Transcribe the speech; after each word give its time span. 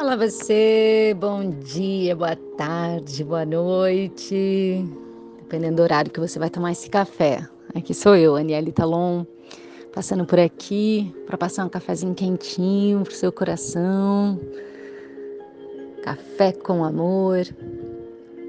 Olá 0.00 0.14
você, 0.14 1.12
bom 1.18 1.50
dia, 1.50 2.14
boa 2.14 2.36
tarde, 2.56 3.24
boa 3.24 3.44
noite, 3.44 4.84
dependendo 5.40 5.78
do 5.78 5.82
horário 5.82 6.08
que 6.08 6.20
você 6.20 6.38
vai 6.38 6.48
tomar 6.48 6.70
esse 6.70 6.88
café. 6.88 7.44
Aqui 7.74 7.92
sou 7.92 8.14
eu, 8.14 8.36
Aniele 8.36 8.70
Talon, 8.70 9.26
passando 9.92 10.24
por 10.24 10.38
aqui 10.38 11.12
para 11.26 11.36
passar 11.36 11.66
um 11.66 11.68
cafezinho 11.68 12.14
quentinho 12.14 13.02
pro 13.02 13.12
seu 13.12 13.32
coração. 13.32 14.38
Café 16.04 16.52
com 16.52 16.84
amor 16.84 17.44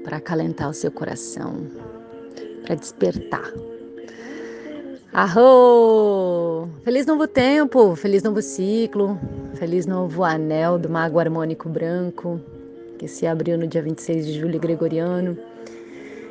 para 0.04 0.18
acalentar 0.18 0.70
o 0.70 0.74
seu 0.74 0.92
coração, 0.92 1.66
para 2.64 2.76
despertar. 2.76 3.52
Arro! 5.12 6.68
Feliz 6.84 7.04
novo 7.04 7.26
tempo, 7.26 7.96
feliz 7.96 8.22
novo 8.22 8.40
ciclo, 8.40 9.18
feliz 9.54 9.84
novo 9.84 10.22
anel 10.22 10.78
do 10.78 10.88
Mago 10.88 11.18
Harmônico 11.18 11.68
Branco, 11.68 12.40
que 12.96 13.08
se 13.08 13.26
abriu 13.26 13.58
no 13.58 13.66
dia 13.66 13.82
26 13.82 14.24
de 14.24 14.38
julho 14.38 14.60
gregoriano. 14.60 15.36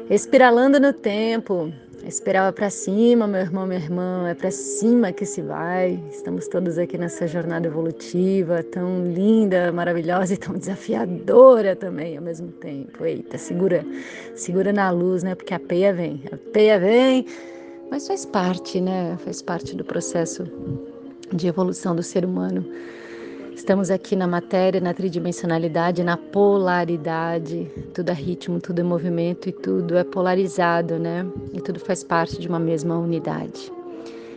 Espiralando 0.10 0.80
no 0.80 0.94
tempo, 0.94 1.74
espiral 2.06 2.54
para 2.54 2.70
cima, 2.70 3.28
meu 3.28 3.42
irmão, 3.42 3.68
minha 3.68 3.82
irmã, 3.82 4.30
é 4.30 4.34
para 4.34 4.50
cima 4.50 5.12
que 5.12 5.26
se 5.26 5.42
vai. 5.42 6.02
Estamos 6.10 6.48
todos 6.48 6.78
aqui 6.78 6.98
nessa 6.98 7.28
jornada 7.28 7.68
evolutiva, 7.68 8.64
tão 8.64 9.06
linda, 9.12 9.74
maravilhosa 9.74 10.36
e 10.36 10.38
tão 10.38 10.58
desafiadora 10.58 11.76
também 11.76 12.16
ao 12.16 12.24
mesmo 12.24 12.48
tempo. 12.54 13.04
Eita, 13.04 13.38
segura, 13.38 13.86
segura 14.36 14.72
na 14.72 14.90
luz, 14.90 15.22
né? 15.22 15.36
Porque 15.36 15.54
a 15.54 15.60
peia 15.60 15.92
vem, 15.92 16.24
a 16.32 16.38
peia 16.38 16.80
vem 16.80 17.26
mas 17.90 18.08
faz 18.08 18.26
parte, 18.26 18.80
né? 18.80 19.18
Faz 19.24 19.42
parte 19.42 19.76
do 19.76 19.84
processo 19.84 20.44
de 21.34 21.48
evolução 21.48 21.96
do 21.96 22.04
ser 22.04 22.24
humano. 22.24 22.66
Estamos 23.54 23.92
aqui 23.92 24.16
na 24.16 24.28
matéria, 24.28 24.80
na 24.80 24.94
tridimensionalidade, 24.94 26.04
na 26.04 26.16
polaridade. 26.16 27.70
Tudo 27.94 28.10
é 28.10 28.14
ritmo, 28.14 28.60
tudo 28.60 28.80
é 28.80 28.84
movimento 28.84 29.50
e 29.50 29.52
tudo 29.52 29.98
é 29.98 30.04
polarizado, 30.04 30.98
né? 30.98 31.26
E 31.54 31.60
tudo 31.60 31.80
faz 31.80 32.04
parte 32.04 32.40
de 32.40 32.48
uma 32.48 32.60
mesma 32.60 32.98
unidade. 32.98 33.72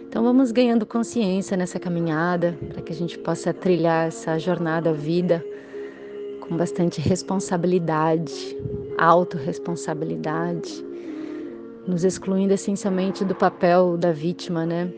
Então 0.09 0.23
vamos 0.25 0.51
ganhando 0.51 0.85
consciência 0.85 1.57
nessa 1.57 1.79
caminhada 1.79 2.59
para 2.69 2.83
que 2.83 2.93
a 2.93 2.97
gente 2.97 3.19
possa 3.19 3.55
trilhar 3.55 4.09
essa 4.09 4.39
jornada 4.39 4.93
vida 4.93 5.45
com 6.41 6.57
bastante 6.57 7.01
responsabilidade, 7.01 8.57
autorresponsabilidade 8.99 10.92
nos 11.87 12.05
excluindo 12.05 12.55
essencialmente 12.55 13.25
do 13.25 13.35
papel 13.35 13.97
da 13.97 14.13
vítima, 14.13 14.65
né? 14.65 14.91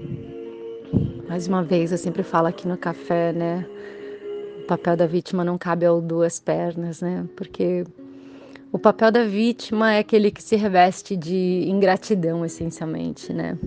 Mais 1.28 1.48
uma 1.48 1.62
vez, 1.62 1.92
eu 1.92 1.98
sempre 1.98 2.22
falo 2.22 2.46
aqui 2.46 2.68
no 2.68 2.76
café, 2.76 3.32
né? 3.32 3.66
O 4.62 4.66
papel 4.66 4.96
da 4.96 5.06
vítima 5.06 5.44
não 5.44 5.56
cabe 5.56 5.86
ao 5.86 6.00
duas 6.00 6.38
pernas, 6.38 7.00
né? 7.00 7.26
Porque 7.36 7.84
o 8.70 8.78
papel 8.78 9.10
da 9.10 9.24
vítima 9.24 9.94
é 9.94 9.98
aquele 9.98 10.30
que 10.30 10.42
se 10.42 10.56
reveste 10.56 11.16
de 11.16 11.64
ingratidão, 11.66 12.44
essencialmente, 12.44 13.32
né? 13.32 13.58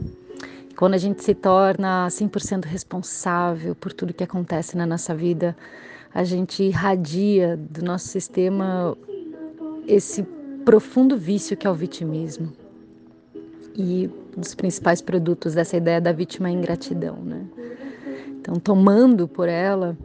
Quando 0.77 0.93
a 0.93 0.97
gente 0.97 1.23
se 1.23 1.33
torna 1.33 2.07
100% 2.07 2.65
responsável 2.65 3.73
por 3.73 3.91
tudo 3.91 4.13
que 4.13 4.23
acontece 4.23 4.77
na 4.77 4.85
nossa 4.85 5.15
vida, 5.15 5.57
a 6.13 6.23
gente 6.23 6.61
irradia 6.63 7.57
do 7.57 7.83
nosso 7.83 8.07
sistema 8.07 8.95
esse 9.87 10.23
profundo 10.63 11.17
vício 11.17 11.57
que 11.57 11.65
é 11.65 11.69
o 11.69 11.73
vitimismo 11.73 12.66
e 13.77 14.09
um 14.35 14.41
dos 14.41 14.55
principais 14.55 15.01
produtos 15.01 15.53
dessa 15.53 15.77
ideia 15.77 16.01
da 16.01 16.11
vítima 16.11 16.49
é 16.49 16.51
a 16.51 16.55
ingratidão, 16.55 17.17
né? 17.17 17.45
Então, 18.39 18.55
tomando 18.55 19.27
por 19.27 19.47
ela, 19.47 19.95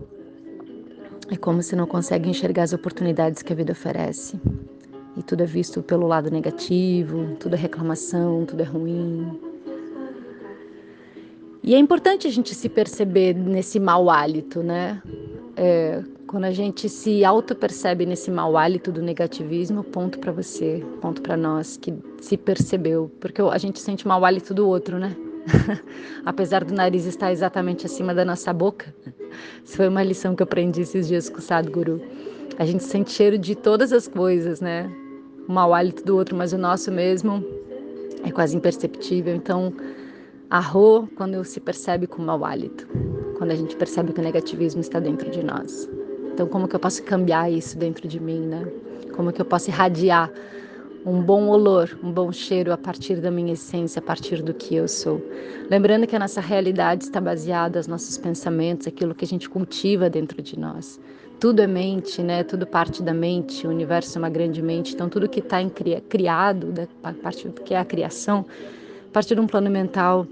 é 1.30 1.36
como 1.36 1.62
se 1.62 1.74
não 1.74 1.86
consegue 1.86 2.28
enxergar 2.28 2.64
as 2.64 2.74
oportunidades 2.74 3.40
que 3.40 3.52
a 3.52 3.56
vida 3.56 3.72
oferece. 3.72 4.38
E 5.16 5.22
tudo 5.22 5.42
é 5.42 5.46
visto 5.46 5.82
pelo 5.82 6.06
lado 6.06 6.30
negativo, 6.30 7.34
tudo 7.40 7.54
é 7.54 7.58
reclamação, 7.58 8.44
tudo 8.44 8.60
é 8.60 8.64
ruim. 8.64 9.40
E 11.62 11.74
é 11.74 11.78
importante 11.78 12.26
a 12.26 12.30
gente 12.30 12.54
se 12.54 12.68
perceber 12.68 13.34
nesse 13.34 13.80
mau 13.80 14.10
hálito, 14.10 14.62
né? 14.62 15.00
É, 15.56 16.02
quando 16.26 16.44
a 16.44 16.50
gente 16.50 16.88
se 16.88 17.24
auto-percebe 17.24 18.04
nesse 18.04 18.30
mau 18.30 18.56
hálito 18.56 18.90
do 18.90 19.00
negativismo, 19.00 19.84
ponto 19.84 20.18
para 20.18 20.32
você, 20.32 20.84
ponto 21.00 21.22
para 21.22 21.36
nós 21.36 21.76
que 21.76 21.94
se 22.24 22.36
percebeu, 22.36 23.10
porque 23.20 23.42
a 23.42 23.58
gente 23.58 23.80
sente 23.80 24.06
mau 24.06 24.24
hálito 24.24 24.54
do 24.54 24.66
outro, 24.66 24.98
né? 24.98 25.16
Apesar 26.24 26.64
do 26.64 26.72
nariz 26.72 27.04
estar 27.04 27.32
exatamente 27.32 27.84
acima 27.84 28.14
da 28.14 28.24
nossa 28.24 28.52
boca. 28.52 28.94
Isso 29.64 29.76
foi 29.76 29.88
uma 29.88 30.02
lição 30.02 30.36
que 30.36 30.42
eu 30.42 30.44
aprendi 30.44 30.82
esses 30.82 31.08
dias 31.08 31.28
com 31.28 31.38
o 31.38 31.42
Sadhguru. 31.42 32.00
A 32.58 32.64
gente 32.64 32.84
sente 32.84 33.10
cheiro 33.10 33.36
de 33.36 33.54
todas 33.56 33.92
as 33.92 34.06
coisas, 34.06 34.60
né? 34.60 34.90
O 35.48 35.52
mau 35.52 35.74
hálito 35.74 36.04
do 36.04 36.16
outro, 36.16 36.36
mas 36.36 36.52
o 36.52 36.58
nosso 36.58 36.92
mesmo 36.92 37.44
é 38.24 38.30
quase 38.30 38.56
imperceptível. 38.56 39.34
Então, 39.34 39.72
arro 40.48 41.08
quando 41.16 41.42
se 41.44 41.58
percebe 41.58 42.06
com 42.06 42.22
mau 42.22 42.44
hálito, 42.44 42.86
quando 43.36 43.50
a 43.50 43.56
gente 43.56 43.74
percebe 43.74 44.12
que 44.12 44.20
o 44.20 44.22
negativismo 44.22 44.80
está 44.80 45.00
dentro 45.00 45.28
de 45.28 45.42
nós. 45.42 45.90
Então, 46.32 46.46
como 46.46 46.68
que 46.68 46.76
eu 46.76 46.80
posso 46.80 47.02
cambiar 47.02 47.50
isso 47.50 47.76
dentro 47.76 48.06
de 48.06 48.20
mim, 48.20 48.40
né? 48.40 48.64
Como 49.16 49.32
que 49.32 49.40
eu 49.40 49.44
posso 49.44 49.70
irradiar 49.70 50.30
um 51.04 51.20
bom 51.20 51.48
olor, 51.48 51.98
um 52.02 52.12
bom 52.12 52.30
cheiro 52.30 52.72
a 52.72 52.76
partir 52.78 53.16
da 53.16 53.30
minha 53.30 53.54
essência, 53.54 53.98
a 53.98 54.02
partir 54.02 54.42
do 54.42 54.54
que 54.54 54.74
eu 54.74 54.86
sou. 54.86 55.20
Lembrando 55.68 56.06
que 56.06 56.14
a 56.14 56.18
nossa 56.18 56.40
realidade 56.40 57.04
está 57.04 57.20
baseada 57.20 57.78
nos 57.78 57.88
nossos 57.88 58.16
pensamentos, 58.18 58.86
aquilo 58.86 59.14
que 59.14 59.24
a 59.24 59.28
gente 59.28 59.48
cultiva 59.48 60.08
dentro 60.08 60.40
de 60.40 60.58
nós. 60.58 61.00
Tudo 61.40 61.60
é 61.60 61.66
mente, 61.66 62.22
né? 62.22 62.44
Tudo 62.44 62.64
parte 62.66 63.02
da 63.02 63.12
mente. 63.12 63.66
O 63.66 63.70
universo 63.70 64.16
é 64.16 64.20
uma 64.20 64.30
grande 64.30 64.62
mente. 64.62 64.94
Então, 64.94 65.08
tudo 65.08 65.28
que 65.28 65.40
está 65.40 65.58
criado, 66.08 66.72
a 67.02 67.12
partir 67.12 67.48
do 67.48 67.60
que 67.60 67.74
é 67.74 67.78
a 67.78 67.84
criação, 67.84 68.46
a 69.08 69.12
partir 69.12 69.34
de 69.34 69.40
um 69.40 69.46
plano 69.48 69.68
mental, 69.68 70.24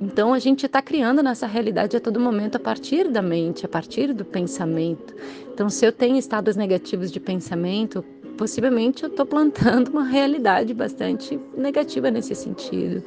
então 0.00 0.34
a 0.34 0.40
gente 0.40 0.66
está 0.66 0.82
criando 0.82 1.22
nossa 1.22 1.46
realidade 1.46 1.96
a 1.96 2.00
todo 2.00 2.18
momento 2.18 2.56
a 2.56 2.58
partir 2.58 3.08
da 3.08 3.22
mente, 3.22 3.64
a 3.64 3.68
partir 3.68 4.12
do 4.12 4.24
pensamento. 4.24 5.14
Então, 5.52 5.70
se 5.70 5.86
eu 5.86 5.92
tenho 5.92 6.16
estados 6.16 6.56
negativos 6.56 7.12
de 7.12 7.20
pensamento, 7.20 8.04
possivelmente 8.36 9.04
eu 9.04 9.08
estou 9.08 9.26
plantando 9.26 9.88
uma 9.88 10.04
realidade 10.04 10.74
bastante 10.74 11.38
negativa 11.56 12.10
nesse 12.10 12.34
sentido. 12.34 13.02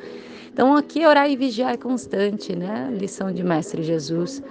Então, 0.51 0.75
aqui 0.75 1.05
orar 1.05 1.29
e 1.29 1.35
vigiar 1.35 1.73
é 1.73 1.77
constante, 1.77 2.55
né? 2.55 2.89
Lição 2.91 3.31
de 3.31 3.43
Mestre 3.43 3.83
Jesus. 3.83 4.41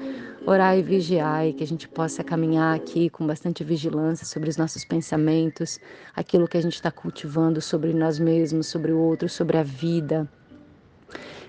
Orar 0.46 0.78
e 0.78 0.82
vigiar, 0.82 1.48
e 1.48 1.52
que 1.52 1.64
a 1.64 1.66
gente 1.66 1.88
possa 1.88 2.22
caminhar 2.22 2.76
aqui 2.76 3.10
com 3.10 3.26
bastante 3.26 3.64
vigilância 3.64 4.24
sobre 4.24 4.48
os 4.48 4.56
nossos 4.56 4.84
pensamentos, 4.84 5.80
aquilo 6.14 6.46
que 6.46 6.56
a 6.56 6.60
gente 6.60 6.74
está 6.74 6.92
cultivando 6.92 7.60
sobre 7.60 7.92
nós 7.92 8.20
mesmos, 8.20 8.68
sobre 8.68 8.92
o 8.92 8.98
outro, 8.98 9.28
sobre 9.28 9.56
a 9.56 9.64
vida 9.64 10.28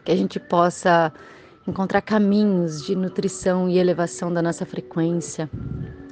que 0.07 0.11
a 0.13 0.15
gente 0.15 0.39
possa 0.39 1.11
encontrar 1.67 2.01
caminhos 2.01 2.85
de 2.85 2.95
nutrição 2.95 3.67
e 3.67 3.77
elevação 3.77 4.33
da 4.33 4.41
nossa 4.41 4.65
frequência. 4.65 5.49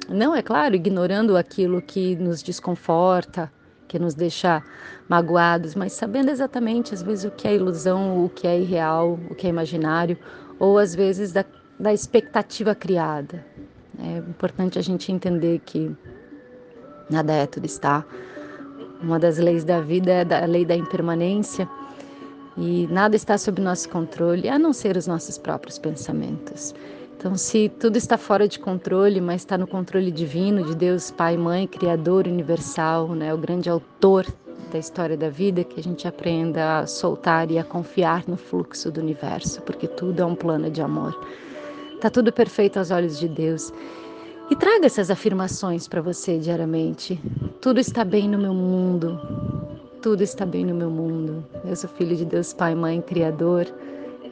Não, 0.08 0.34
é 0.34 0.42
claro, 0.42 0.74
ignorando 0.74 1.36
aquilo 1.36 1.82
que 1.82 2.14
nos 2.16 2.42
desconforta, 2.42 3.50
que 3.88 3.98
nos 3.98 4.14
deixa 4.14 4.62
magoados, 5.08 5.74
mas 5.74 5.92
sabendo 5.92 6.30
exatamente, 6.30 6.94
às 6.94 7.02
vezes, 7.02 7.24
o 7.24 7.30
que 7.30 7.48
é 7.48 7.54
ilusão, 7.54 8.24
o 8.24 8.28
que 8.28 8.46
é 8.46 8.58
irreal, 8.60 9.18
o 9.30 9.34
que 9.34 9.46
é 9.46 9.50
imaginário, 9.50 10.16
ou 10.58 10.78
às 10.78 10.94
vezes 10.94 11.32
da, 11.32 11.44
da 11.78 11.92
expectativa 11.92 12.74
criada. 12.74 13.44
É 13.98 14.18
importante 14.18 14.78
a 14.78 14.82
gente 14.82 15.10
entender 15.10 15.60
que 15.64 15.90
nada 17.10 17.32
é, 17.32 17.46
tudo 17.46 17.64
está. 17.66 18.04
Uma 19.00 19.18
das 19.18 19.38
leis 19.38 19.64
da 19.64 19.80
vida 19.80 20.10
é 20.12 20.42
a 20.42 20.46
lei 20.46 20.64
da 20.64 20.74
impermanência 20.74 21.68
e 22.56 22.86
nada 22.90 23.16
está 23.16 23.36
sob 23.36 23.60
nosso 23.60 23.88
controle 23.88 24.48
a 24.48 24.58
não 24.58 24.72
ser 24.72 24.96
os 24.96 25.06
nossos 25.06 25.36
próprios 25.36 25.78
pensamentos. 25.78 26.74
Então, 27.16 27.34
se 27.36 27.70
tudo 27.80 27.96
está 27.96 28.18
fora 28.18 28.46
de 28.46 28.58
controle, 28.58 29.20
mas 29.20 29.40
está 29.40 29.56
no 29.56 29.66
controle 29.66 30.10
divino 30.10 30.62
de 30.62 30.76
Deus, 30.76 31.10
Pai, 31.10 31.36
Mãe, 31.36 31.66
Criador 31.66 32.26
universal, 32.26 33.08
né, 33.08 33.32
o 33.32 33.38
grande 33.38 33.70
autor 33.70 34.26
da 34.70 34.78
história 34.78 35.16
da 35.16 35.30
vida, 35.30 35.64
que 35.64 35.80
a 35.80 35.82
gente 35.82 36.06
aprenda 36.06 36.80
a 36.80 36.86
soltar 36.86 37.50
e 37.50 37.58
a 37.58 37.64
confiar 37.64 38.24
no 38.28 38.36
fluxo 38.36 38.90
do 38.90 39.00
universo, 39.00 39.62
porque 39.62 39.88
tudo 39.88 40.20
é 40.20 40.26
um 40.26 40.34
plano 40.34 40.70
de 40.70 40.82
amor. 40.82 41.18
Está 41.94 42.10
tudo 42.10 42.30
perfeito 42.30 42.78
aos 42.78 42.90
olhos 42.90 43.18
de 43.18 43.28
Deus. 43.28 43.72
E 44.50 44.54
traga 44.54 44.86
essas 44.86 45.10
afirmações 45.10 45.88
para 45.88 46.02
você 46.02 46.38
diariamente. 46.38 47.18
Tudo 47.60 47.80
está 47.80 48.04
bem 48.04 48.28
no 48.28 48.38
meu 48.38 48.52
mundo 48.52 49.18
tudo 50.06 50.22
está 50.22 50.46
bem 50.46 50.64
no 50.64 50.72
meu 50.72 50.88
mundo. 50.88 51.44
Eu 51.64 51.74
sou 51.74 51.90
filho 51.90 52.14
de 52.14 52.24
Deus, 52.24 52.52
Pai, 52.52 52.76
Mãe, 52.76 53.00
Criador. 53.00 53.66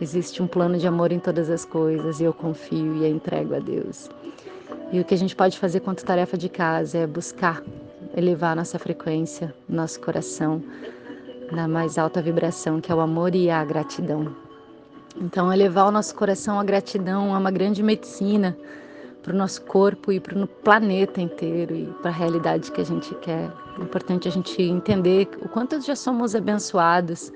Existe 0.00 0.42
um 0.42 0.46
plano 0.46 0.76
de 0.78 0.86
amor 0.86 1.12
em 1.12 1.18
todas 1.18 1.48
as 1.48 1.64
coisas 1.64 2.20
e 2.20 2.24
eu 2.24 2.32
confio 2.32 2.96
e 2.96 3.04
a 3.04 3.08
entrego 3.08 3.54
a 3.54 3.58
Deus. 3.58 4.10
E 4.92 5.00
o 5.00 5.04
que 5.04 5.14
a 5.14 5.18
gente 5.18 5.34
pode 5.34 5.58
fazer 5.58 5.80
quanto 5.80 6.04
tarefa 6.04 6.36
de 6.36 6.48
casa 6.48 6.98
é 6.98 7.06
buscar 7.06 7.62
elevar 8.16 8.54
nossa 8.56 8.78
frequência, 8.78 9.54
nosso 9.68 10.00
coração 10.00 10.62
na 11.50 11.68
mais 11.68 11.98
alta 11.98 12.22
vibração, 12.22 12.80
que 12.80 12.90
é 12.90 12.94
o 12.94 13.00
amor 13.00 13.34
e 13.34 13.50
a 13.50 13.64
gratidão. 13.64 14.34
Então, 15.16 15.52
elevar 15.52 15.86
o 15.86 15.90
nosso 15.92 16.14
coração 16.14 16.58
à 16.58 16.64
gratidão 16.64 17.34
é 17.34 17.38
uma 17.38 17.50
grande 17.50 17.82
medicina 17.82 18.56
para 19.22 19.32
o 19.32 19.36
nosso 19.36 19.62
corpo 19.62 20.12
e 20.12 20.20
para 20.20 20.38
o 20.38 20.46
planeta 20.46 21.20
inteiro 21.20 21.74
e 21.74 21.86
para 22.02 22.10
a 22.10 22.14
realidade 22.14 22.70
que 22.70 22.80
a 22.80 22.84
gente 22.84 23.14
quer. 23.16 23.50
É 23.78 23.82
importante 23.82 24.28
a 24.28 24.30
gente 24.30 24.60
entender 24.60 25.28
o 25.40 25.48
quanto 25.48 25.80
já 25.80 25.96
somos 25.96 26.34
abençoados, 26.34 27.32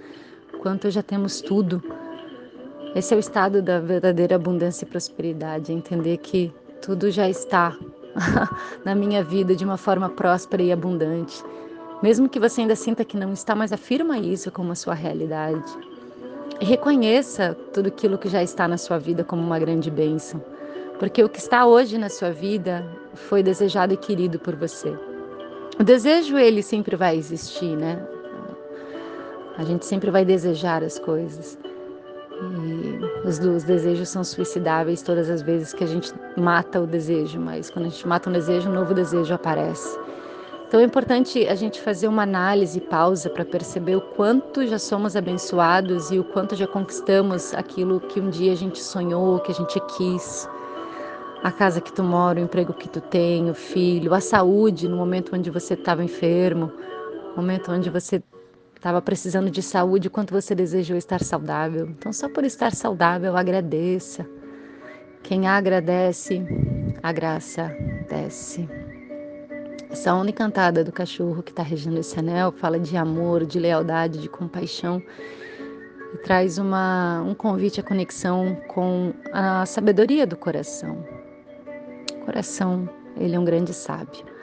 o 0.52 0.58
quanto 0.58 0.90
já 0.90 1.02
temos 1.02 1.40
tudo. 1.40 1.82
Esse 2.94 3.12
é 3.12 3.16
o 3.16 3.20
estado 3.20 3.60
da 3.60 3.80
verdadeira 3.80 4.36
abundância 4.36 4.84
e 4.84 4.88
prosperidade, 4.88 5.72
entender 5.72 6.16
que 6.18 6.52
tudo 6.80 7.10
já 7.10 7.28
está 7.28 7.76
na 8.84 8.94
minha 8.94 9.22
vida 9.22 9.54
de 9.54 9.64
uma 9.64 9.76
forma 9.76 10.08
próspera 10.08 10.62
e 10.62 10.72
abundante. 10.72 11.42
Mesmo 12.02 12.28
que 12.28 12.40
você 12.40 12.62
ainda 12.62 12.76
sinta 12.76 13.04
que 13.04 13.16
não 13.16 13.32
está, 13.32 13.54
mas 13.54 13.72
afirma 13.72 14.18
isso 14.18 14.50
como 14.50 14.72
a 14.72 14.74
sua 14.74 14.94
realidade. 14.94 15.70
E 16.60 16.64
reconheça 16.64 17.56
tudo 17.72 17.88
aquilo 17.88 18.18
que 18.18 18.28
já 18.28 18.42
está 18.42 18.66
na 18.66 18.78
sua 18.78 18.98
vida 18.98 19.22
como 19.22 19.42
uma 19.42 19.58
grande 19.58 19.90
bênção. 19.90 20.42
Porque 20.98 21.22
o 21.22 21.28
que 21.28 21.38
está 21.38 21.66
hoje 21.66 21.98
na 21.98 22.08
sua 22.08 22.30
vida 22.30 22.84
foi 23.14 23.42
desejado 23.42 23.94
e 23.94 23.96
querido 23.96 24.38
por 24.38 24.56
você. 24.56 24.96
O 25.78 25.84
desejo, 25.84 26.36
ele 26.36 26.62
sempre 26.62 26.96
vai 26.96 27.16
existir, 27.16 27.76
né? 27.76 28.04
A 29.56 29.64
gente 29.64 29.84
sempre 29.84 30.10
vai 30.10 30.24
desejar 30.24 30.82
as 30.82 30.98
coisas. 30.98 31.58
E 32.40 33.26
os, 33.26 33.38
os 33.38 33.64
desejos 33.64 34.08
são 34.08 34.22
suicidáveis 34.22 35.02
todas 35.02 35.28
as 35.28 35.42
vezes 35.42 35.72
que 35.72 35.82
a 35.82 35.86
gente 35.86 36.12
mata 36.36 36.80
o 36.80 36.86
desejo, 36.86 37.40
mas 37.40 37.70
quando 37.70 37.86
a 37.86 37.88
gente 37.88 38.06
mata 38.06 38.30
um 38.30 38.32
desejo, 38.32 38.70
um 38.70 38.74
novo 38.74 38.94
desejo 38.94 39.34
aparece. 39.34 39.98
Então 40.68 40.80
é 40.80 40.84
importante 40.84 41.46
a 41.48 41.54
gente 41.54 41.80
fazer 41.80 42.08
uma 42.08 42.22
análise, 42.22 42.78
pausa 42.78 43.30
para 43.30 43.42
perceber 43.44 43.96
o 43.96 44.02
quanto 44.02 44.66
já 44.66 44.78
somos 44.78 45.16
abençoados 45.16 46.10
e 46.10 46.18
o 46.18 46.24
quanto 46.24 46.54
já 46.54 46.66
conquistamos 46.66 47.54
aquilo 47.54 48.00
que 48.00 48.20
um 48.20 48.28
dia 48.28 48.52
a 48.52 48.54
gente 48.54 48.82
sonhou, 48.82 49.40
que 49.40 49.50
a 49.50 49.54
gente 49.54 49.80
quis 49.96 50.46
a 51.42 51.50
casa 51.50 51.80
que 51.80 51.90
tu 51.92 52.02
mora, 52.02 52.38
o 52.38 52.42
emprego 52.42 52.74
que 52.74 52.88
tu 52.88 53.00
tem, 53.00 53.48
o 53.48 53.54
filho, 53.54 54.12
a 54.12 54.20
saúde 54.20 54.88
no 54.88 54.96
momento 54.96 55.34
onde 55.34 55.50
você 55.50 55.72
estava 55.72 56.04
enfermo, 56.04 56.70
no 57.30 57.36
momento 57.36 57.72
onde 57.72 57.88
você 57.88 58.22
estava 58.78 59.02
precisando 59.02 59.50
de 59.50 59.60
saúde, 59.60 60.08
quanto 60.08 60.32
você 60.32 60.54
desejou 60.54 60.96
estar 60.96 61.20
saudável. 61.22 61.88
Então, 61.88 62.12
só 62.12 62.28
por 62.28 62.44
estar 62.44 62.72
saudável, 62.72 63.36
agradeça. 63.36 64.24
Quem 65.20 65.48
agradece, 65.48 66.42
a 67.02 67.10
graça 67.10 67.76
desce. 68.08 68.68
Essa 69.90 70.14
onda 70.14 70.30
encantada 70.30 70.84
do 70.84 70.92
cachorro 70.92 71.42
que 71.42 71.50
está 71.50 71.62
regendo 71.62 71.98
esse 71.98 72.18
anel 72.18 72.52
fala 72.52 72.78
de 72.78 72.96
amor, 72.96 73.44
de 73.44 73.58
lealdade, 73.58 74.20
de 74.20 74.28
compaixão 74.28 75.02
e 76.14 76.18
traz 76.18 76.56
uma, 76.56 77.20
um 77.22 77.34
convite 77.34 77.80
à 77.80 77.82
conexão 77.82 78.56
com 78.68 79.12
a 79.32 79.66
sabedoria 79.66 80.26
do 80.26 80.36
coração, 80.36 81.04
coração, 82.24 82.88
ele 83.16 83.34
é 83.34 83.40
um 83.40 83.44
grande 83.44 83.74
sábio. 83.74 84.37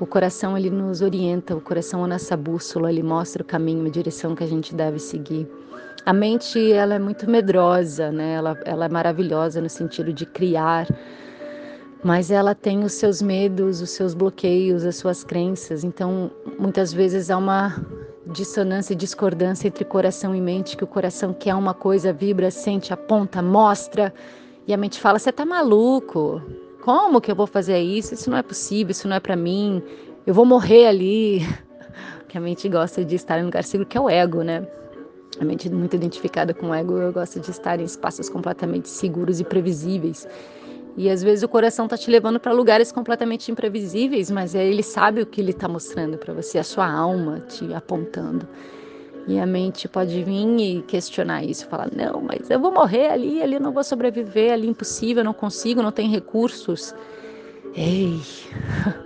O 0.00 0.06
coração 0.06 0.56
ele 0.56 0.70
nos 0.70 1.00
orienta, 1.00 1.54
o 1.54 1.60
coração 1.60 2.04
é 2.04 2.08
nossa 2.08 2.36
bússola, 2.36 2.90
ele 2.90 3.02
mostra 3.02 3.42
o 3.42 3.46
caminho, 3.46 3.86
a 3.86 3.90
direção 3.90 4.34
que 4.34 4.42
a 4.42 4.46
gente 4.46 4.74
deve 4.74 4.98
seguir. 4.98 5.48
A 6.04 6.12
mente 6.12 6.72
ela 6.72 6.94
é 6.94 6.98
muito 6.98 7.30
medrosa, 7.30 8.10
né? 8.10 8.34
Ela, 8.34 8.58
ela 8.64 8.86
é 8.86 8.88
maravilhosa 8.88 9.60
no 9.60 9.68
sentido 9.68 10.12
de 10.12 10.26
criar, 10.26 10.88
mas 12.02 12.30
ela 12.30 12.54
tem 12.54 12.82
os 12.82 12.94
seus 12.94 13.22
medos, 13.22 13.80
os 13.80 13.90
seus 13.90 14.12
bloqueios, 14.12 14.84
as 14.84 14.96
suas 14.96 15.22
crenças. 15.22 15.84
Então, 15.84 16.30
muitas 16.58 16.92
vezes 16.92 17.30
há 17.30 17.36
uma 17.36 17.80
dissonância 18.26 18.94
e 18.94 18.96
discordância 18.96 19.68
entre 19.68 19.84
coração 19.84 20.34
e 20.34 20.40
mente, 20.40 20.76
que 20.76 20.82
o 20.82 20.88
coração 20.88 21.32
quer 21.32 21.54
uma 21.54 21.74
coisa, 21.74 22.12
vibra, 22.12 22.50
sente, 22.50 22.92
aponta, 22.92 23.40
mostra, 23.40 24.12
e 24.66 24.74
a 24.74 24.76
mente 24.76 25.00
fala: 25.00 25.20
"Você 25.20 25.30
tá 25.30 25.44
maluco? 25.44 26.42
Como 26.82 27.20
que 27.20 27.30
eu 27.30 27.36
vou 27.36 27.46
fazer 27.46 27.78
isso? 27.78 28.12
Isso 28.12 28.28
não 28.28 28.36
é 28.36 28.42
possível, 28.42 28.90
isso 28.90 29.06
não 29.06 29.14
é 29.16 29.20
para 29.20 29.36
mim. 29.36 29.80
Eu 30.26 30.34
vou 30.34 30.44
morrer 30.44 30.86
ali. 30.86 31.40
Que 32.28 32.38
a 32.38 32.40
mente 32.40 32.66
gosta 32.66 33.04
de 33.04 33.14
estar 33.14 33.38
em 33.38 33.44
lugar 33.44 33.62
seguro, 33.62 33.86
que 33.86 33.98
é 33.98 34.00
o 34.00 34.08
ego, 34.08 34.40
né? 34.40 34.66
A 35.38 35.44
mente 35.44 35.68
muito 35.68 35.94
identificada 35.94 36.54
com 36.54 36.70
o 36.70 36.74
ego, 36.74 36.96
eu 36.96 37.12
gosto 37.12 37.38
de 37.38 37.50
estar 37.50 37.78
em 37.78 37.84
espaços 37.84 38.30
completamente 38.30 38.88
seguros 38.88 39.38
e 39.38 39.44
previsíveis. 39.44 40.26
E 40.96 41.10
às 41.10 41.22
vezes 41.22 41.42
o 41.42 41.48
coração 41.48 41.86
tá 41.86 41.98
te 41.98 42.10
levando 42.10 42.40
para 42.40 42.50
lugares 42.52 42.90
completamente 42.90 43.52
imprevisíveis, 43.52 44.30
mas 44.30 44.54
ele 44.54 44.82
sabe 44.82 45.20
o 45.20 45.26
que 45.26 45.42
ele 45.42 45.52
tá 45.52 45.68
mostrando 45.68 46.16
para 46.16 46.32
você, 46.32 46.58
a 46.58 46.64
sua 46.64 46.90
alma 46.90 47.40
te 47.40 47.74
apontando. 47.74 48.48
E 49.26 49.38
a 49.38 49.46
mente 49.46 49.88
pode 49.88 50.22
vir 50.24 50.60
e 50.60 50.82
questionar 50.82 51.44
isso, 51.44 51.66
falar: 51.66 51.88
não, 51.94 52.20
mas 52.20 52.50
eu 52.50 52.58
vou 52.58 52.72
morrer 52.72 53.08
ali, 53.08 53.42
ali 53.42 53.54
eu 53.54 53.60
não 53.60 53.72
vou 53.72 53.84
sobreviver, 53.84 54.52
ali 54.52 54.68
impossível, 54.68 55.22
não 55.22 55.32
consigo, 55.32 55.82
não 55.82 55.92
tem 55.92 56.10
recursos. 56.10 56.94
Ei, 57.74 58.20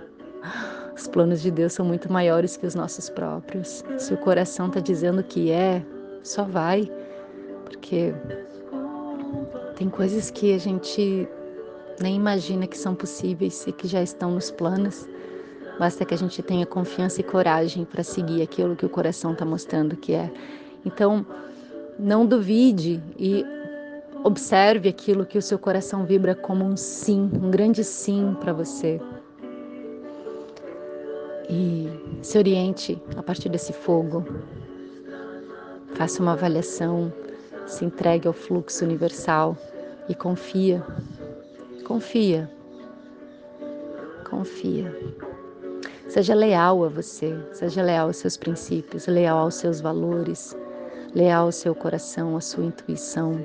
os 0.95 1.07
planos 1.07 1.41
de 1.41 1.51
Deus 1.51 1.73
são 1.73 1.85
muito 1.85 2.11
maiores 2.11 2.57
que 2.57 2.65
os 2.65 2.73
nossos 2.73 3.09
próprios. 3.09 3.83
Se 3.97 4.13
o 4.13 4.17
coração 4.17 4.67
está 4.67 4.79
dizendo 4.79 5.23
que 5.23 5.51
é, 5.51 5.85
só 6.23 6.43
vai, 6.43 6.91
porque 7.63 8.13
tem 9.75 9.89
coisas 9.89 10.31
que 10.31 10.53
a 10.53 10.57
gente 10.57 11.27
nem 12.01 12.15
imagina 12.15 12.65
que 12.65 12.77
são 12.77 12.95
possíveis 12.95 13.65
e 13.67 13.71
que 13.71 13.87
já 13.87 14.01
estão 14.01 14.31
nos 14.31 14.49
planos. 14.49 15.07
Basta 15.79 16.03
que 16.05 16.13
a 16.13 16.17
gente 16.17 16.41
tenha 16.41 16.65
confiança 16.65 17.21
e 17.21 17.23
coragem 17.23 17.85
para 17.85 18.03
seguir 18.03 18.41
aquilo 18.41 18.75
que 18.75 18.85
o 18.85 18.89
coração 18.89 19.33
está 19.33 19.45
mostrando 19.45 19.95
que 19.95 20.13
é. 20.13 20.31
Então, 20.85 21.25
não 21.99 22.25
duvide 22.25 23.01
e 23.17 23.45
observe 24.23 24.89
aquilo 24.89 25.25
que 25.25 25.37
o 25.37 25.41
seu 25.41 25.59
coração 25.59 26.05
vibra 26.05 26.35
como 26.35 26.65
um 26.65 26.75
sim, 26.75 27.29
um 27.41 27.51
grande 27.51 27.83
sim 27.83 28.35
para 28.39 28.53
você. 28.53 28.99
E 31.49 31.87
se 32.21 32.37
oriente 32.37 33.01
a 33.15 33.23
partir 33.23 33.49
desse 33.49 33.71
fogo. 33.71 34.25
Faça 35.93 36.21
uma 36.21 36.33
avaliação, 36.33 37.11
se 37.65 37.85
entregue 37.85 38.27
ao 38.27 38.33
fluxo 38.33 38.83
universal 38.83 39.57
e 40.09 40.13
confia. 40.13 40.83
Confia. 41.85 42.49
Confia. 44.29 44.93
Seja 46.17 46.33
leal 46.33 46.83
a 46.83 46.89
você, 46.89 47.37
seja 47.53 47.83
leal 47.83 48.07
aos 48.07 48.17
seus 48.17 48.35
princípios, 48.35 49.05
leal 49.05 49.37
aos 49.37 49.53
seus 49.53 49.79
valores, 49.79 50.57
leal 51.13 51.45
ao 51.45 51.51
seu 51.51 51.75
coração, 51.75 52.35
à 52.35 52.41
sua 52.41 52.65
intuição. 52.65 53.39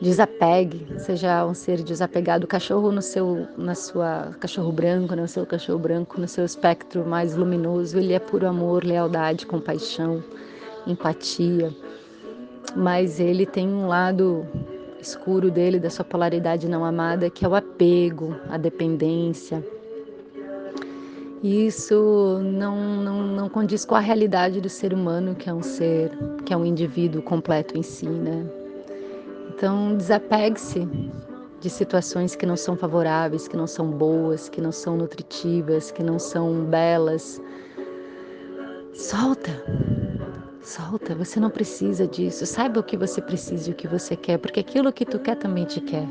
Desapegue, 0.00 0.86
seja 0.98 1.44
um 1.44 1.52
ser 1.52 1.82
desapegado. 1.82 2.46
O 2.46 2.48
cachorro 2.48 2.90
no 2.90 3.02
seu, 3.02 3.46
na 3.58 3.74
sua 3.74 4.34
cachorro 4.40 4.72
branco, 4.72 5.14
no 5.14 5.28
seu 5.28 5.44
cachorro 5.44 5.78
branco, 5.78 6.18
no 6.18 6.26
seu 6.26 6.46
espectro 6.46 7.06
mais 7.06 7.36
luminoso, 7.36 7.98
ele 7.98 8.14
é 8.14 8.18
puro 8.18 8.46
amor, 8.46 8.84
lealdade, 8.84 9.44
compaixão, 9.44 10.24
empatia. 10.86 11.70
Mas 12.74 13.20
ele 13.20 13.44
tem 13.44 13.68
um 13.68 13.86
lado 13.86 14.46
escuro 14.98 15.50
dele, 15.50 15.78
da 15.78 15.90
sua 15.90 16.04
polaridade 16.06 16.66
não 16.66 16.82
amada, 16.82 17.28
que 17.28 17.44
é 17.44 17.48
o 17.48 17.54
apego, 17.54 18.34
a 18.48 18.56
dependência, 18.56 19.62
isso 21.42 22.40
não, 22.42 22.96
não, 22.96 23.22
não 23.22 23.48
condiz 23.48 23.84
com 23.84 23.94
a 23.94 24.00
realidade 24.00 24.60
do 24.60 24.68
ser 24.68 24.92
humano, 24.92 25.34
que 25.34 25.48
é 25.48 25.54
um 25.54 25.62
ser, 25.62 26.10
que 26.44 26.52
é 26.52 26.56
um 26.56 26.64
indivíduo 26.64 27.22
completo 27.22 27.78
em 27.78 27.82
si, 27.82 28.08
né? 28.08 28.44
Então, 29.48 29.96
desapegue-se 29.96 30.88
de 31.60 31.70
situações 31.70 32.34
que 32.34 32.46
não 32.46 32.56
são 32.56 32.76
favoráveis, 32.76 33.46
que 33.46 33.56
não 33.56 33.66
são 33.66 33.90
boas, 33.90 34.48
que 34.48 34.60
não 34.60 34.72
são 34.72 34.96
nutritivas, 34.96 35.90
que 35.90 36.02
não 36.02 36.18
são 36.18 36.64
belas. 36.64 37.40
Solta, 38.92 39.50
solta. 40.60 41.14
Você 41.14 41.38
não 41.38 41.50
precisa 41.50 42.06
disso. 42.06 42.46
Saiba 42.46 42.80
o 42.80 42.84
que 42.84 42.96
você 42.96 43.20
precisa 43.20 43.70
e 43.70 43.72
o 43.72 43.76
que 43.76 43.86
você 43.86 44.16
quer, 44.16 44.38
porque 44.38 44.60
aquilo 44.60 44.92
que 44.92 45.04
tu 45.04 45.18
quer 45.20 45.36
também 45.36 45.64
te 45.64 45.80
quer. 45.80 46.08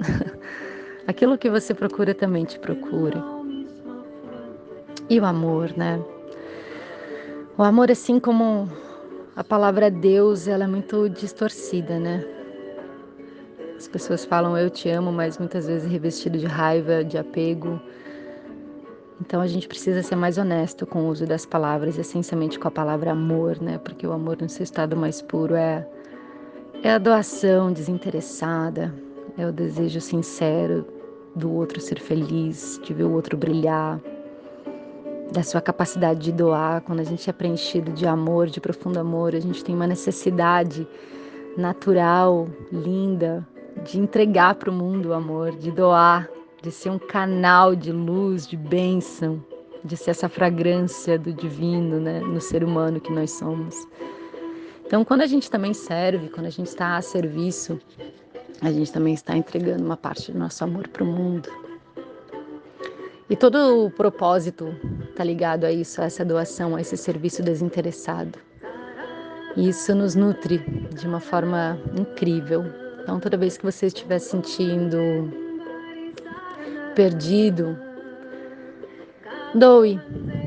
aquilo 1.06 1.38
que 1.38 1.48
você 1.48 1.72
procura 1.72 2.14
também 2.14 2.44
te 2.44 2.58
procura 2.58 3.39
e 5.10 5.18
o 5.18 5.24
amor, 5.24 5.76
né? 5.76 6.00
O 7.58 7.64
amor, 7.64 7.90
assim 7.90 8.20
como 8.20 8.68
a 9.34 9.42
palavra 9.42 9.90
Deus, 9.90 10.46
ela 10.46 10.64
é 10.64 10.66
muito 10.68 11.08
distorcida, 11.08 11.98
né? 11.98 12.24
As 13.76 13.88
pessoas 13.88 14.24
falam 14.24 14.56
eu 14.56 14.70
te 14.70 14.88
amo, 14.88 15.10
mas 15.10 15.36
muitas 15.36 15.66
vezes 15.66 15.90
revestido 15.90 16.38
de 16.38 16.46
raiva, 16.46 17.02
de 17.02 17.18
apego. 17.18 17.80
Então 19.20 19.40
a 19.40 19.48
gente 19.48 19.66
precisa 19.66 20.00
ser 20.00 20.14
mais 20.14 20.38
honesto 20.38 20.86
com 20.86 21.02
o 21.02 21.08
uso 21.08 21.26
das 21.26 21.44
palavras, 21.44 21.98
essencialmente 21.98 22.58
com 22.58 22.68
a 22.68 22.70
palavra 22.70 23.10
amor, 23.10 23.60
né? 23.60 23.78
Porque 23.78 24.06
o 24.06 24.12
amor 24.12 24.38
no 24.40 24.48
seu 24.48 24.62
estado 24.62 24.96
mais 24.96 25.20
puro 25.20 25.56
é 25.56 25.86
é 26.82 26.92
a 26.92 26.98
doação 26.98 27.72
desinteressada, 27.72 28.94
é 29.36 29.46
o 29.46 29.52
desejo 29.52 30.00
sincero 30.00 30.86
do 31.34 31.52
outro 31.52 31.78
ser 31.78 32.00
feliz, 32.00 32.80
de 32.82 32.94
ver 32.94 33.04
o 33.04 33.12
outro 33.12 33.36
brilhar, 33.36 34.00
da 35.32 35.42
sua 35.42 35.60
capacidade 35.60 36.20
de 36.20 36.32
doar, 36.32 36.80
quando 36.82 37.00
a 37.00 37.04
gente 37.04 37.28
é 37.28 37.32
preenchido 37.32 37.92
de 37.92 38.06
amor, 38.06 38.48
de 38.48 38.60
profundo 38.60 38.98
amor, 38.98 39.34
a 39.34 39.40
gente 39.40 39.64
tem 39.64 39.74
uma 39.74 39.86
necessidade 39.86 40.86
natural, 41.56 42.48
linda, 42.72 43.46
de 43.84 43.98
entregar 43.98 44.56
para 44.56 44.70
o 44.70 44.72
mundo 44.72 45.10
o 45.10 45.12
amor, 45.12 45.52
de 45.52 45.70
doar, 45.70 46.28
de 46.62 46.70
ser 46.70 46.90
um 46.90 46.98
canal 46.98 47.74
de 47.74 47.92
luz, 47.92 48.46
de 48.46 48.56
bênção, 48.56 49.42
de 49.84 49.96
ser 49.96 50.10
essa 50.10 50.28
fragrância 50.28 51.18
do 51.18 51.32
divino 51.32 52.00
né, 52.00 52.20
no 52.20 52.40
ser 52.40 52.64
humano 52.64 53.00
que 53.00 53.12
nós 53.12 53.30
somos. 53.30 53.74
Então, 54.84 55.04
quando 55.04 55.22
a 55.22 55.26
gente 55.26 55.50
também 55.50 55.72
serve, 55.72 56.28
quando 56.28 56.46
a 56.46 56.50
gente 56.50 56.66
está 56.66 56.96
a 56.96 57.02
serviço, 57.02 57.78
a 58.60 58.70
gente 58.70 58.92
também 58.92 59.14
está 59.14 59.36
entregando 59.36 59.84
uma 59.84 59.96
parte 59.96 60.32
do 60.32 60.38
nosso 60.38 60.62
amor 60.64 60.88
para 60.88 61.04
o 61.04 61.06
mundo. 61.06 61.48
E 63.30 63.36
todo 63.36 63.86
o 63.86 63.90
propósito 63.92 64.74
está 65.08 65.22
ligado 65.22 65.64
a 65.64 65.70
isso, 65.70 66.02
a 66.02 66.06
essa 66.06 66.24
doação, 66.24 66.74
a 66.74 66.80
esse 66.80 66.96
serviço 66.96 67.44
desinteressado. 67.44 68.36
E 69.56 69.68
isso 69.68 69.94
nos 69.94 70.16
nutre 70.16 70.58
de 70.92 71.06
uma 71.06 71.20
forma 71.20 71.78
incrível. 71.96 72.64
Então, 73.00 73.20
toda 73.20 73.36
vez 73.36 73.56
que 73.56 73.64
você 73.64 73.86
estiver 73.86 74.18
sentindo 74.18 74.98
perdido, 76.96 77.78
doe, 79.54 80.00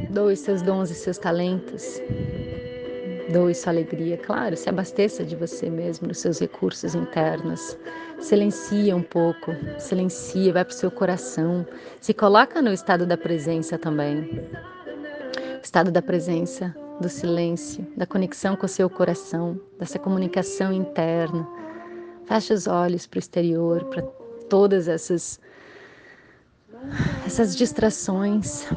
doe 0.10 0.36
seus 0.36 0.62
dons 0.62 0.92
e 0.92 0.94
seus 0.94 1.18
talentos, 1.18 2.02
doe 3.32 3.54
sua 3.54 3.72
alegria, 3.72 4.18
claro, 4.18 4.56
se 4.58 4.70
abasteça 4.70 5.24
de 5.24 5.36
você 5.36 5.70
mesmo, 5.70 6.08
dos 6.08 6.20
seus 6.20 6.40
recursos 6.40 6.96
internos, 6.96 7.78
silencia 8.20 8.96
um 8.96 9.02
pouco, 9.02 9.52
silencia, 9.78 10.54
vai 10.54 10.66
para 10.66 10.74
o 10.74 10.76
seu 10.76 10.92
coração, 10.92 11.66
se 12.00 12.14
coloca 12.14 12.62
no 12.62 12.72
estado 12.72 13.06
da 13.06 13.18
presença 13.18 13.78
também, 13.78 14.48
estado 15.62 15.92
da 15.92 16.02
presença, 16.02 16.76
do 17.00 17.10
silêncio, 17.10 17.86
da 17.96 18.06
conexão 18.06 18.56
com 18.56 18.66
o 18.66 18.70
seu 18.70 18.90
coração, 18.90 19.60
dessa 19.80 19.98
comunicação 19.98 20.72
interna. 20.72 21.48
Feche 22.26 22.54
os 22.54 22.68
olhos 22.68 23.08
para 23.08 23.18
o 23.18 23.20
exterior, 23.20 23.84
para 23.86 24.02
todas 24.50 24.88
essas 24.88 25.40
essas 27.26 27.56
distrações. 27.56 28.68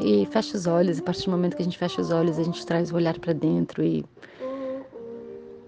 E 0.00 0.26
fecha 0.26 0.56
os 0.56 0.66
olhos, 0.66 0.98
a 0.98 1.02
partir 1.02 1.26
do 1.26 1.30
momento 1.30 1.56
que 1.56 1.62
a 1.62 1.64
gente 1.64 1.78
fecha 1.78 2.00
os 2.00 2.10
olhos, 2.10 2.38
a 2.38 2.42
gente 2.42 2.64
traz 2.66 2.90
o 2.90 2.96
olhar 2.96 3.18
para 3.18 3.32
dentro 3.32 3.82
e 3.82 4.04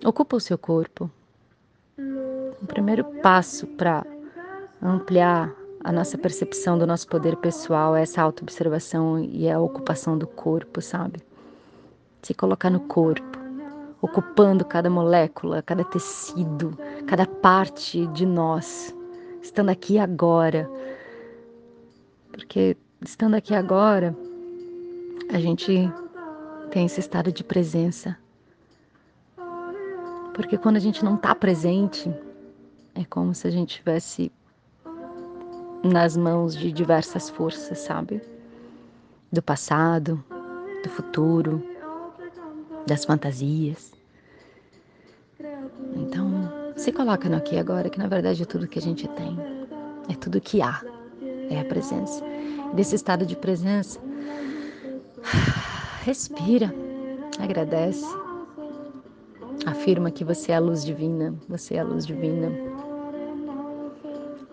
ocupa 0.05 0.37
o 0.37 0.41
seu 0.41 0.59
corpo. 0.59 1.11
O 1.99 2.67
primeiro 2.67 3.05
passo 3.23 3.67
para 3.67 4.05
ampliar 4.83 5.55
a 5.85 5.93
nossa 5.93 6.19
percepção 6.19 6.77
do 6.77 6.87
nosso 6.87 7.07
poder 7.07 7.37
pessoal 7.37 7.95
é 7.95 8.03
essa 8.03 8.21
autoobservação 8.21 9.21
e 9.21 9.49
a 9.49 9.61
ocupação 9.61 10.19
do 10.19 10.27
corpo, 10.27 10.83
sabe? 10.83 11.21
Se 12.23 12.35
colocar 12.35 12.71
no 12.71 12.81
corpo, 12.81 13.39
ocupando 14.03 14.65
cada 14.65 14.91
molécula, 14.91 15.63
cada 15.63 15.85
tecido, 15.85 16.77
cada 17.07 17.25
parte 17.25 18.07
de 18.09 18.27
nós, 18.27 18.93
estando 19.41 19.69
aqui 19.69 19.97
agora. 19.99 20.69
Porque 22.33 22.77
estando 23.07 23.35
aqui 23.35 23.55
agora, 23.55 24.17
a 25.33 25.39
gente 25.39 25.91
tem 26.71 26.87
esse 26.87 27.01
estado 27.01 27.31
de 27.31 27.45
presença. 27.45 28.17
Porque 30.35 30.59
quando 30.59 30.77
a 30.77 30.81
gente 30.81 31.05
não 31.05 31.15
está 31.15 31.35
presente, 31.35 32.13
é 32.95 33.05
como 33.05 33.35
se 33.35 33.47
a 33.47 33.51
gente 33.51 33.71
estivesse 33.71 34.31
nas 35.85 36.17
mãos 36.17 36.57
de 36.57 36.73
diversas 36.73 37.31
forças, 37.31 37.79
sabe? 37.79 38.21
Do 39.33 39.41
passado, 39.41 40.23
do 40.83 40.89
futuro, 40.91 41.63
das 42.87 43.05
fantasias. 43.05 43.93
Então, 45.95 46.75
se 46.77 46.93
coloca 46.93 47.29
no 47.29 47.37
aqui 47.37 47.57
agora, 47.57 47.89
que 47.89 47.99
na 47.99 48.09
verdade 48.09 48.43
é 48.43 48.47
tudo 48.47 48.67
que 48.67 48.79
a 48.79 48.83
gente 48.83 49.09
tem, 49.09 49.39
é 50.11 50.15
tudo 50.15 50.41
que 50.41 50.61
há, 50.61 50.83
é 51.49 51.61
a 51.61 51.65
presença. 51.65 52.36
Desse 52.75 52.95
estado 52.95 53.25
de 53.25 53.35
presença, 53.37 53.99
respira, 56.03 56.75
agradece, 57.39 58.05
afirma 59.65 60.11
que 60.11 60.25
você 60.25 60.53
é 60.53 60.57
a 60.57 60.61
luz 60.61 60.85
divina, 60.85 61.35
você 61.49 61.75
é 61.75 61.81
a 61.81 61.85
luz 61.85 62.07
divina. 62.07 62.53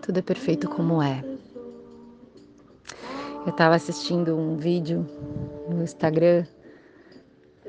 Tudo 0.00 0.18
é 0.18 0.22
perfeito 0.22 0.68
como 0.68 1.02
é. 1.02 1.24
Eu 3.44 3.50
estava 3.50 3.74
assistindo 3.74 4.34
um 4.36 4.56
vídeo 4.56 5.06
no 5.68 5.82
Instagram 5.82 6.46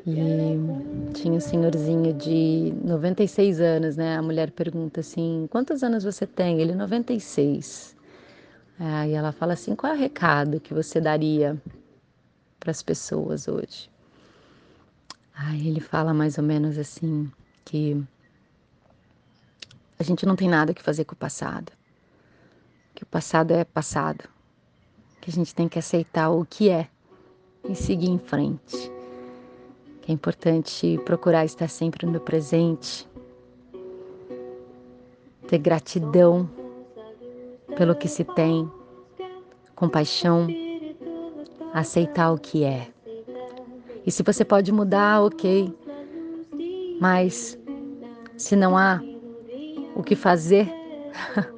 e 0.08 0.58
tinha 1.14 1.34
um 1.34 1.40
senhorzinho 1.40 2.14
de 2.14 2.74
96 2.84 3.60
anos, 3.60 3.98
né? 3.98 4.16
A 4.16 4.22
mulher 4.22 4.52
pergunta 4.52 5.02
assim: 5.02 5.48
quantos 5.50 5.84
anos 5.84 6.04
você 6.04 6.26
tem? 6.26 6.62
Ele, 6.62 6.74
96. 6.74 7.95
Aí 8.80 9.14
ela 9.14 9.32
fala 9.32 9.54
assim: 9.54 9.76
qual 9.76 9.94
é 9.94 9.96
o 9.96 10.00
recado 10.00 10.60
que 10.60 10.74
você 10.74 11.00
daria 11.00 11.62
para 12.60 12.72
as 12.72 12.82
pessoas 12.82 13.48
hoje? 13.48 13.90
Aí 15.34 15.68
ele 15.68 15.80
fala 15.80 16.14
mais 16.14 16.38
ou 16.38 16.44
menos 16.44 16.78
assim: 16.78 17.32
que 17.64 18.04
a 20.00 20.04
gente 20.04 20.26
não 20.26 20.36
tem 20.36 20.50
nada 20.50 20.74
que 20.74 20.84
fazer 20.84 21.06
com 21.06 21.14
o 21.14 21.18
passado 21.18 21.72
que 22.96 23.04
o 23.04 23.06
passado 23.06 23.52
é 23.52 23.66
passado, 23.66 24.24
que 25.20 25.30
a 25.30 25.34
gente 25.34 25.54
tem 25.54 25.68
que 25.68 25.78
aceitar 25.78 26.30
o 26.30 26.46
que 26.46 26.70
é 26.70 26.88
e 27.68 27.76
seguir 27.76 28.10
em 28.10 28.18
frente. 28.18 28.90
Que 30.02 30.12
é 30.12 30.14
importante 30.14 30.98
procurar 31.04 31.44
estar 31.44 31.68
sempre 31.68 32.06
no 32.06 32.20
presente, 32.22 33.08
ter 35.48 35.58
gratidão 35.58 36.50
pelo 37.78 37.96
que 37.96 38.08
se 38.08 38.24
tem, 38.24 38.70
compaixão, 39.76 40.48
aceitar 41.74 42.32
o 42.32 42.38
que 42.38 42.64
é. 42.64 42.88
E 44.06 44.12
se 44.12 44.24
você 44.24 44.46
pode 44.46 44.72
mudar, 44.72 45.22
ok. 45.24 45.74
Mas 47.00 47.58
se 48.38 48.56
não 48.56 48.78
há 48.78 49.02
o 49.96 50.04
que 50.04 50.16
fazer, 50.16 50.72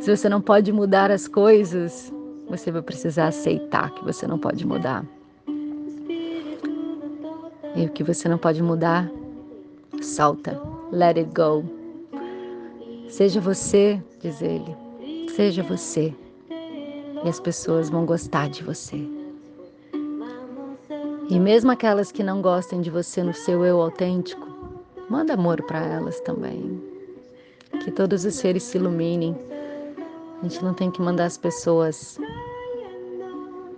Se 0.00 0.14
você 0.14 0.28
não 0.28 0.40
pode 0.40 0.72
mudar 0.72 1.10
as 1.10 1.26
coisas, 1.26 2.12
você 2.48 2.70
vai 2.70 2.82
precisar 2.82 3.28
aceitar 3.28 3.90
que 3.94 4.04
você 4.04 4.26
não 4.26 4.38
pode 4.38 4.66
mudar. 4.66 5.04
E 7.74 7.86
o 7.86 7.90
que 7.90 8.04
você 8.04 8.28
não 8.28 8.38
pode 8.38 8.62
mudar, 8.62 9.10
solta, 10.00 10.60
let 10.92 11.16
it 11.16 11.30
go. 11.34 11.64
Seja 13.08 13.40
você, 13.40 14.02
diz 14.20 14.40
ele, 14.42 14.76
seja 15.36 15.62
você. 15.62 16.14
E 17.24 17.28
as 17.28 17.40
pessoas 17.40 17.90
vão 17.90 18.04
gostar 18.04 18.48
de 18.48 18.62
você. 18.62 19.00
E 21.28 21.40
mesmo 21.40 21.70
aquelas 21.70 22.12
que 22.12 22.22
não 22.22 22.42
gostem 22.42 22.80
de 22.80 22.90
você 22.90 23.22
no 23.22 23.32
seu 23.32 23.64
eu 23.64 23.80
autêntico, 23.80 24.46
manda 25.08 25.34
amor 25.34 25.62
para 25.62 25.84
elas 25.84 26.20
também. 26.20 26.80
Que 27.82 27.90
todos 27.90 28.24
os 28.24 28.34
seres 28.34 28.62
se 28.62 28.78
iluminem 28.78 29.36
a 30.40 30.46
gente 30.46 30.62
não 30.62 30.74
tem 30.74 30.90
que 30.90 31.00
mandar 31.00 31.24
as 31.24 31.38
pessoas 31.38 32.18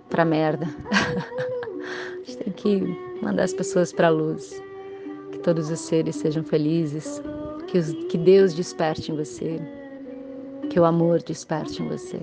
pra 0.09 0.25
merda. 0.25 0.67
a 0.91 2.25
gente 2.25 2.37
tem 2.37 2.53
que 2.53 3.21
mandar 3.21 3.43
as 3.43 3.53
pessoas 3.53 3.93
pra 3.93 4.09
luz. 4.09 4.61
Que 5.31 5.39
todos 5.39 5.71
os 5.71 5.79
seres 5.79 6.17
sejam 6.17 6.43
felizes. 6.43 7.21
Que, 7.67 7.77
os, 7.77 7.93
que 8.09 8.17
Deus 8.17 8.53
desperte 8.53 9.13
em 9.13 9.15
você. 9.15 9.61
Que 10.69 10.79
o 10.79 10.85
amor 10.85 11.21
desperte 11.23 11.81
em 11.81 11.87
você. 11.87 12.19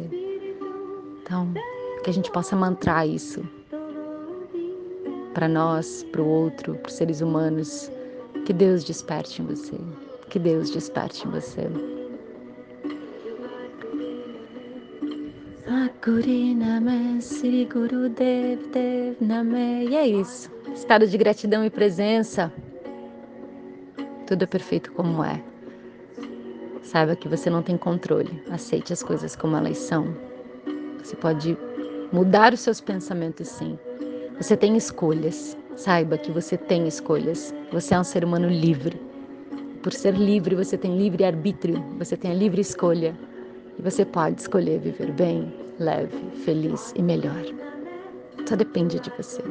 Então, 1.23 1.53
que 2.03 2.11
a 2.11 2.13
gente 2.13 2.31
possa 2.31 2.55
mantrar 2.55 3.09
isso 3.09 3.43
para 5.33 5.49
nós, 5.49 6.05
para 6.13 6.23
o 6.23 6.27
outro, 6.27 6.75
para 6.77 6.89
os 6.89 6.95
seres 6.95 7.21
humanos. 7.21 7.91
Que 8.45 8.53
Deus 8.53 8.85
desperte 8.85 9.43
em 9.43 9.47
você. 9.47 9.77
Que 10.29 10.39
Deus 10.39 10.71
desperte 10.71 11.27
em 11.27 11.31
você. 11.31 11.69
E 19.85 19.97
é 19.97 20.07
isso. 20.07 20.51
Estado 20.75 21.07
de 21.07 21.17
gratidão 21.17 21.65
e 21.65 21.71
presença. 21.71 22.53
Tudo 24.27 24.43
é 24.43 24.47
perfeito 24.47 24.93
como 24.93 25.25
é. 25.25 25.43
Saiba 26.95 27.17
que 27.17 27.29
você 27.29 27.51
não 27.51 27.61
tem 27.61 27.77
controle. 27.77 28.41
Aceite 28.53 28.93
as 28.93 29.03
coisas 29.03 29.35
como 29.35 29.57
elas 29.57 29.79
são. 29.79 30.15
Você 31.03 31.17
pode 31.17 31.59
mudar 32.13 32.53
os 32.53 32.61
seus 32.61 32.81
pensamentos 32.81 33.49
sim. 33.49 33.77
Você 34.37 34.57
tem 34.57 34.77
escolhas. 34.77 35.59
Saiba 35.75 36.17
que 36.17 36.31
você 36.31 36.57
tem 36.57 36.87
escolhas. 36.87 37.53
Você 37.73 37.95
é 37.95 37.99
um 37.99 38.05
ser 38.05 38.25
humano 38.25 38.49
livre. 38.49 38.97
Por 39.83 39.93
ser 39.93 40.15
livre, 40.15 40.55
você 40.55 40.79
tem 40.79 40.97
livre 40.97 41.25
arbítrio, 41.25 41.85
você 41.99 42.17
tem 42.17 42.31
a 42.31 42.35
livre 42.35 42.61
escolha. 42.61 43.13
E 43.77 43.83
você 43.83 44.05
pode 44.05 44.43
escolher 44.43 44.79
viver 44.79 45.11
bem, 45.11 45.53
leve, 45.81 46.31
feliz 46.45 46.93
e 46.95 47.03
melhor. 47.03 47.43
Só 48.49 48.55
depende 48.55 49.01
de 49.01 49.11
você. 49.17 49.43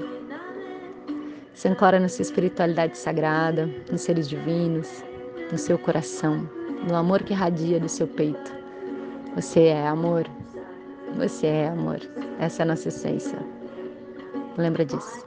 Se 1.54 1.68
ancora 1.68 2.00
na 2.00 2.08
sua 2.08 2.22
espiritualidade 2.22 2.98
sagrada, 2.98 3.70
nos 3.92 4.00
seres 4.00 4.30
divinos, 4.30 5.04
no 5.52 5.58
seu 5.58 5.78
coração. 5.78 6.63
No 6.88 6.96
amor 6.96 7.24
que 7.24 7.34
radia 7.34 7.80
do 7.80 7.90
seu 7.90 8.08
peito. 8.08 8.54
Você 9.36 9.66
é 9.68 9.88
amor. 9.88 10.26
Você 11.18 11.48
é 11.48 11.68
amor. 11.70 12.00
Essa 12.40 12.62
é 12.62 12.64
a 12.64 12.68
nossa 12.68 12.88
essência. 12.90 13.38
Lembra 14.58 14.86
disso. 14.86 15.26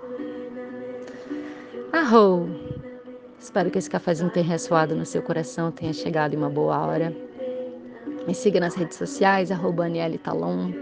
Arrou! 1.92 2.48
Espero 3.38 3.70
que 3.70 3.78
esse 3.78 3.88
cafezinho 3.88 4.30
tenha 4.30 4.46
ressoado 4.46 4.96
no 4.96 5.06
seu 5.06 5.22
coração, 5.22 5.70
tenha 5.70 5.92
chegado 5.92 6.34
em 6.34 6.36
uma 6.36 6.50
boa 6.50 6.78
hora. 6.78 7.14
Me 8.26 8.34
siga 8.34 8.58
nas 8.58 8.74
redes 8.74 8.96
sociais, 8.96 9.52
arroba 9.52 9.86
Aniele 9.86 10.18
Talon. 10.18 10.72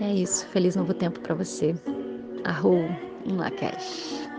É 0.00 0.12
isso. 0.12 0.46
Feliz 0.48 0.76
novo 0.76 0.94
tempo 0.94 1.20
para 1.20 1.34
você. 1.34 1.74
Arro 2.44 2.76
em 3.24 3.36
Lakesh. 3.36 4.31